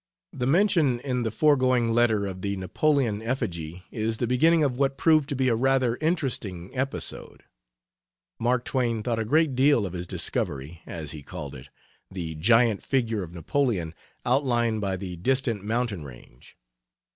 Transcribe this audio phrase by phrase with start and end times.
[0.33, 4.97] The mention in the foregoing letter of the Napoleon effigy is the beginning of what
[4.97, 7.43] proved to be a rather interesting episode.
[8.39, 11.69] Mark Twain thought a great deal of his discovery, as he called it
[12.09, 13.93] the giant figure of Napoleon
[14.25, 16.57] outlined by the distant mountain range.